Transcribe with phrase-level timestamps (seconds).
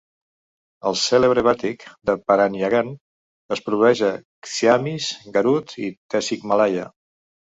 [0.91, 2.89] El cèlebre bàtik de Parahyangan
[3.57, 4.11] es produeix a
[4.53, 6.89] Ciamis, Garut i Tasikmalaya.